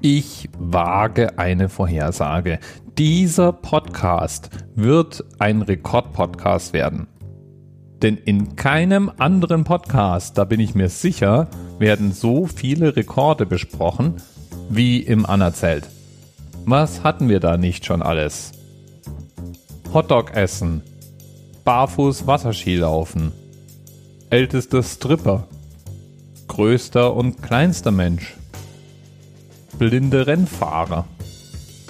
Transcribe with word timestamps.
Ich 0.00 0.48
wage 0.56 1.40
eine 1.40 1.68
Vorhersage. 1.68 2.60
Dieser 2.96 3.50
Podcast 3.50 4.48
wird 4.76 5.24
ein 5.40 5.60
Rekordpodcast 5.62 6.72
werden. 6.72 7.08
Denn 8.00 8.16
in 8.16 8.54
keinem 8.54 9.10
anderen 9.18 9.64
Podcast, 9.64 10.38
da 10.38 10.44
bin 10.44 10.60
ich 10.60 10.76
mir 10.76 10.88
sicher, 10.88 11.48
werden 11.80 12.12
so 12.12 12.46
viele 12.46 12.94
Rekorde 12.94 13.44
besprochen 13.44 14.14
wie 14.70 15.00
im 15.00 15.26
Anna-Zelt. 15.26 15.88
Was 16.64 17.02
hatten 17.02 17.28
wir 17.28 17.40
da 17.40 17.56
nicht 17.56 17.84
schon 17.84 18.00
alles? 18.00 18.52
Hotdog 19.92 20.36
essen, 20.36 20.82
barfuß 21.64 22.28
Wasserski 22.28 22.76
laufen, 22.76 23.32
ältester 24.30 24.84
Stripper, 24.84 25.48
größter 26.46 27.14
und 27.14 27.42
kleinster 27.42 27.90
Mensch, 27.90 28.37
blinde 29.78 30.26
Rennfahrer. 30.26 31.06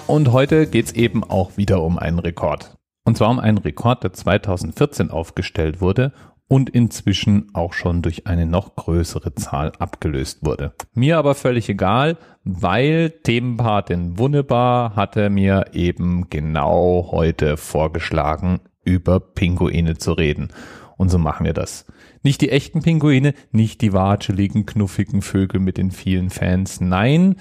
Und 0.05 0.31
heute 0.31 0.67
geht's 0.67 0.91
eben 0.91 1.23
auch 1.23 1.57
wieder 1.57 1.81
um 1.81 1.97
einen 1.97 2.19
Rekord. 2.19 2.77
Und 3.03 3.17
zwar 3.17 3.31
um 3.31 3.39
einen 3.39 3.57
Rekord, 3.57 4.03
der 4.03 4.13
2014 4.13 5.09
aufgestellt 5.09 5.81
wurde 5.81 6.13
und 6.47 6.69
inzwischen 6.69 7.49
auch 7.53 7.73
schon 7.73 8.03
durch 8.03 8.27
eine 8.27 8.45
noch 8.45 8.75
größere 8.75 9.33
Zahl 9.33 9.71
abgelöst 9.79 10.45
wurde. 10.45 10.73
Mir 10.93 11.17
aber 11.17 11.33
völlig 11.33 11.67
egal, 11.67 12.17
weil 12.43 13.09
Themenpatin 13.23 14.19
Wunderbar 14.19 14.95
hatte 14.95 15.31
mir 15.31 15.65
eben 15.73 16.29
genau 16.29 17.09
heute 17.11 17.57
vorgeschlagen, 17.57 18.59
über 18.83 19.19
Pinguine 19.19 19.97
zu 19.97 20.13
reden. 20.13 20.49
Und 20.95 21.09
so 21.09 21.17
machen 21.17 21.45
wir 21.45 21.53
das. 21.53 21.85
Nicht 22.21 22.41
die 22.41 22.49
echten 22.49 22.81
Pinguine, 22.81 23.33
nicht 23.51 23.81
die 23.81 23.93
watscheligen, 23.93 24.65
knuffigen 24.65 25.21
Vögel 25.21 25.59
mit 25.59 25.77
den 25.77 25.91
vielen 25.91 26.29
Fans. 26.29 26.81
Nein, 26.81 27.35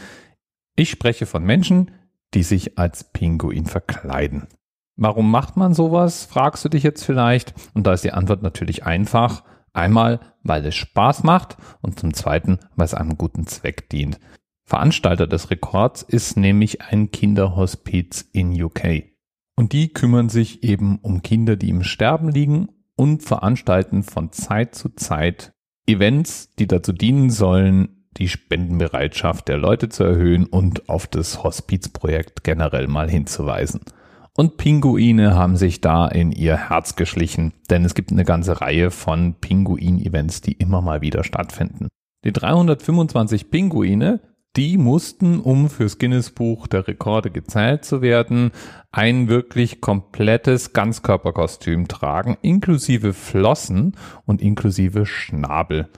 ich 0.79 0.91
spreche 0.91 1.27
von 1.27 1.43
Menschen, 1.43 1.91
die 2.35 2.43
sich 2.43 2.79
als 2.79 3.05
Pinguin 3.13 3.67
verkleiden. 3.67 4.47
Warum 4.97 5.31
macht 5.31 5.57
man 5.57 5.75
sowas, 5.75 6.25
fragst 6.25 6.65
du 6.65 6.69
dich 6.69 6.83
jetzt 6.83 7.05
vielleicht. 7.05 7.55
Und 7.75 7.87
da 7.87 7.93
ist 7.93 8.05
die 8.05 8.13
Antwort 8.13 8.43
natürlich 8.43 8.85
einfach. 8.85 9.45
Einmal, 9.73 10.21
weil 10.43 10.65
es 10.67 10.75
Spaß 10.75 11.23
macht 11.23 11.57
und 11.83 11.99
zum 11.99 12.15
Zweiten, 12.15 12.59
weil 12.75 12.87
es 12.87 12.95
einem 12.95 13.17
guten 13.17 13.47
Zweck 13.47 13.89
dient. 13.91 14.19
Veranstalter 14.65 15.27
des 15.27 15.51
Rekords 15.51 16.03
ist 16.03 16.37
nämlich 16.37 16.83
ein 16.83 17.11
Kinderhospiz 17.11 18.29
in 18.33 18.61
UK. 18.61 19.05
Und 19.57 19.73
die 19.73 19.93
kümmern 19.93 20.29
sich 20.29 20.63
eben 20.63 20.99
um 20.99 21.23
Kinder, 21.23 21.57
die 21.57 21.71
im 21.71 21.83
Sterben 21.83 22.29
liegen 22.29 22.69
und 22.97 23.23
veranstalten 23.23 24.03
von 24.03 24.33
Zeit 24.33 24.75
zu 24.75 24.91
Zeit 24.91 25.53
Events, 25.87 26.55
die 26.57 26.67
dazu 26.67 26.93
dienen 26.93 27.31
sollen, 27.31 27.98
die 28.19 28.29
Spendenbereitschaft 28.29 29.49
der 29.49 29.59
Leute 29.59 29.89
zu 29.89 30.05
erhöhen 30.05 30.47
und 30.47 30.89
auf 30.89 31.07
das 31.07 31.43
Hospizprojekt 31.43 32.45
generell 32.45 32.89
mal 32.89 33.09
hinzuweisen. 33.09 33.81
Und 34.37 34.57
Pinguine 34.57 35.35
haben 35.35 35.57
sich 35.57 35.81
da 35.81 36.07
in 36.07 36.31
ihr 36.31 36.69
Herz 36.69 36.95
geschlichen, 36.95 37.55
denn 37.71 37.85
es 37.85 37.95
gibt 37.95 38.13
eine 38.13 38.25
ganze 38.25 38.61
Reihe 38.61 38.93
von 38.93 39.35
Pinguin-Events, 39.35 40.43
die 40.43 40.53
immer 40.53 40.81
mal 40.81 41.01
wieder 41.01 41.25
stattfinden. 41.25 41.89
Die 42.25 42.33
325 42.33 43.51
Pinguine, 43.51 44.21
die 44.57 44.79
mussten, 44.79 45.41
um 45.41 45.69
fürs 45.69 45.99
Guinness 45.99 46.31
Buch 46.31 46.67
der 46.67 46.87
Rekorde 46.87 47.31
gezählt 47.31 47.85
zu 47.85 48.01
werden, 48.01 48.53
ein 48.93 49.29
wirklich 49.29 49.81
komplettes 49.81 50.73
Ganzkörperkostüm 50.73 51.89
tragen, 51.89 52.37
inklusive 52.43 53.15
Flossen 53.15 53.97
und 54.25 54.41
inklusive 54.41 55.05
Schnabel. 55.05 55.89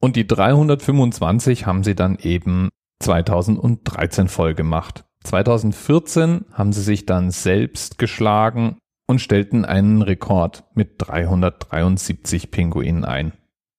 Und 0.00 0.16
die 0.16 0.26
325 0.26 1.66
haben 1.66 1.82
sie 1.82 1.94
dann 1.94 2.18
eben 2.20 2.68
2013 3.00 4.28
voll 4.28 4.54
gemacht. 4.54 5.04
2014 5.24 6.46
haben 6.52 6.72
sie 6.72 6.82
sich 6.82 7.06
dann 7.06 7.30
selbst 7.30 7.98
geschlagen 7.98 8.76
und 9.06 9.20
stellten 9.20 9.64
einen 9.64 10.02
Rekord 10.02 10.64
mit 10.74 10.94
373 10.98 12.50
Pinguinen 12.50 13.04
ein. 13.04 13.32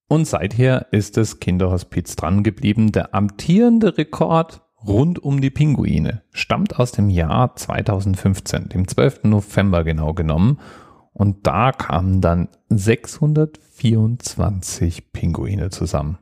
Und 0.09 0.25
seither 0.25 0.87
ist 0.91 1.17
das 1.17 1.39
Kinderhospiz 1.39 2.15
dran 2.15 2.43
geblieben. 2.43 2.91
Der 2.91 3.13
amtierende 3.13 3.97
Rekord 3.97 4.61
rund 4.83 5.19
um 5.19 5.39
die 5.39 5.51
Pinguine 5.51 6.23
stammt 6.31 6.79
aus 6.79 6.91
dem 6.91 7.09
Jahr 7.09 7.55
2015, 7.55 8.69
dem 8.69 8.87
12. 8.87 9.25
November 9.25 9.83
genau 9.83 10.13
genommen. 10.13 10.59
Und 11.13 11.47
da 11.47 11.71
kamen 11.71 12.21
dann 12.21 12.49
624 12.69 15.11
Pinguine 15.11 15.69
zusammen. 15.69 16.17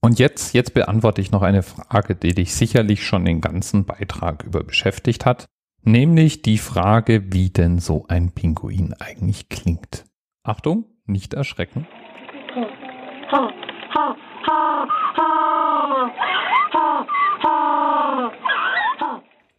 Und 0.00 0.18
jetzt, 0.18 0.52
jetzt 0.52 0.74
beantworte 0.74 1.20
ich 1.20 1.30
noch 1.30 1.42
eine 1.42 1.62
Frage, 1.62 2.16
die 2.16 2.34
dich 2.34 2.54
sicherlich 2.54 3.06
schon 3.06 3.24
den 3.24 3.40
ganzen 3.40 3.84
Beitrag 3.84 4.42
über 4.42 4.64
beschäftigt 4.64 5.24
hat, 5.24 5.46
nämlich 5.82 6.42
die 6.42 6.58
Frage, 6.58 7.32
wie 7.32 7.50
denn 7.50 7.78
so 7.78 8.06
ein 8.08 8.32
Pinguin 8.32 8.94
eigentlich 8.98 9.48
klingt. 9.48 10.06
Achtung, 10.42 10.86
nicht 11.06 11.34
erschrecken. 11.34 11.86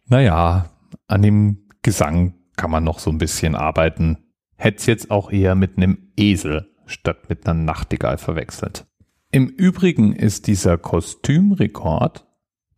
Naja, 0.06 0.66
an 1.08 1.22
dem 1.22 1.68
Gesang 1.82 2.34
kann 2.56 2.70
man 2.70 2.84
noch 2.84 2.98
so 2.98 3.10
ein 3.10 3.18
bisschen 3.18 3.54
arbeiten. 3.54 4.23
Hätte 4.56 4.90
jetzt 4.90 5.10
auch 5.10 5.30
eher 5.30 5.54
mit 5.54 5.76
einem 5.76 6.12
Esel 6.16 6.70
statt 6.86 7.28
mit 7.28 7.46
einer 7.46 7.58
Nachtigall 7.58 8.18
verwechselt. 8.18 8.86
Im 9.30 9.48
Übrigen 9.48 10.12
ist 10.12 10.46
dieser 10.46 10.78
Kostümrekord 10.78 12.26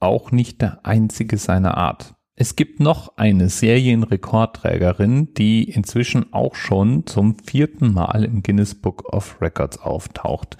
auch 0.00 0.30
nicht 0.30 0.62
der 0.62 0.86
einzige 0.86 1.38
seiner 1.38 1.76
Art. 1.76 2.14
Es 2.34 2.54
gibt 2.54 2.80
noch 2.80 3.16
eine 3.16 3.48
Serienrekordträgerin, 3.48 5.32
die 5.34 5.64
inzwischen 5.64 6.32
auch 6.34 6.54
schon 6.54 7.06
zum 7.06 7.38
vierten 7.38 7.94
Mal 7.94 8.24
im 8.24 8.42
Guinness 8.42 8.74
Book 8.74 9.12
of 9.12 9.40
Records 9.40 9.78
auftaucht. 9.78 10.58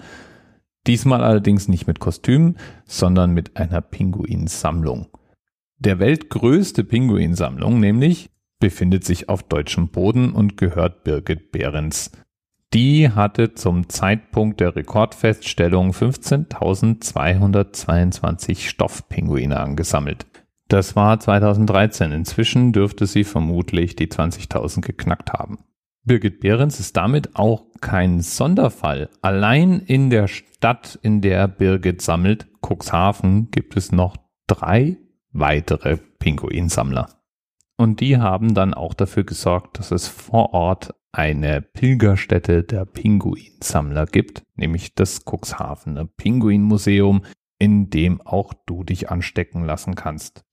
Diesmal 0.87 1.23
allerdings 1.23 1.67
nicht 1.67 1.85
mit 1.85 1.99
Kostüm, 1.99 2.55
sondern 2.85 3.31
mit 3.31 3.57
einer 3.57 3.81
Pinguinsammlung. 3.81 5.07
Der 5.77 5.99
weltgrößte 5.99 6.83
Pinguinsammlung 6.83 7.79
nämlich 7.79 8.31
befindet 8.59 9.05
sich 9.05 9.29
auf 9.29 9.43
deutschem 9.43 9.89
Boden 9.89 10.31
und 10.31 10.57
gehört 10.57 11.03
Birgit 11.03 11.51
Behrens. 11.51 12.11
Die 12.73 13.09
hatte 13.09 13.53
zum 13.53 13.87
Zeitpunkt 13.87 14.59
der 14.59 14.75
Rekordfeststellung 14.75 15.91
15.222 15.91 18.67
Stoffpinguine 18.67 19.59
angesammelt. 19.59 20.25
Das 20.67 20.97
war 20.97 21.19
2013. 21.19 22.11
Inzwischen 22.11 22.73
dürfte 22.73 23.05
sie 23.05 23.23
vermutlich 23.23 23.95
die 23.95 24.07
20.000 24.07 24.81
geknackt 24.81 25.31
haben. 25.31 25.59
Birgit 26.03 26.41
Behrens 26.41 26.79
ist 26.79 26.97
damit 26.97 27.35
auch 27.35 27.65
kein 27.81 28.21
Sonderfall. 28.21 29.09
Allein 29.21 29.79
in 29.79 30.09
der 30.09 30.27
Stadt, 30.27 30.97
in 31.01 31.21
der 31.21 31.47
Birgit 31.47 32.01
sammelt, 32.01 32.47
Cuxhaven, 32.61 33.51
gibt 33.51 33.77
es 33.77 33.91
noch 33.91 34.17
drei 34.47 34.97
weitere 35.31 35.97
Pinguinsammler. 36.19 37.16
Und 37.77 38.01
die 38.01 38.17
haben 38.17 38.53
dann 38.55 38.73
auch 38.73 38.93
dafür 38.93 39.23
gesorgt, 39.23 39.77
dass 39.79 39.91
es 39.91 40.07
vor 40.07 40.53
Ort 40.53 40.93
eine 41.11 41.61
Pilgerstätte 41.61 42.63
der 42.63 42.85
Pinguinsammler 42.85 44.05
gibt, 44.05 44.43
nämlich 44.55 44.95
das 44.95 45.21
Cuxhavener 45.25 46.05
Pinguinmuseum, 46.05 47.23
in 47.59 47.89
dem 47.89 48.21
auch 48.21 48.53
du 48.65 48.83
dich 48.83 49.09
anstecken 49.09 49.63
lassen 49.63 49.95
kannst. 49.95 50.43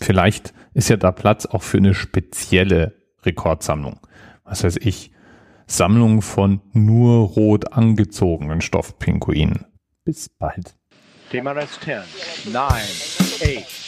Vielleicht 0.00 0.54
ist 0.74 0.88
ja 0.88 0.96
da 0.96 1.12
Platz 1.12 1.46
auch 1.46 1.62
für 1.62 1.78
eine 1.78 1.94
spezielle 1.94 2.94
Rekordsammlung. 3.24 4.00
Was 4.44 4.64
weiß 4.64 4.76
ich, 4.78 5.12
Sammlung 5.66 6.22
von 6.22 6.62
nur 6.72 7.26
rot 7.28 7.72
angezogenen 7.72 8.60
Stoffpinguinen. 8.60 9.66
Bis 10.04 10.28
bald. 10.28 10.76
TMRS 11.30 11.78
10, 11.80 12.52
9, 12.52 12.64
8. 12.64 13.87